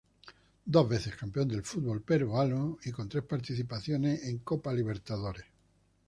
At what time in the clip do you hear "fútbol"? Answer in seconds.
1.63-2.01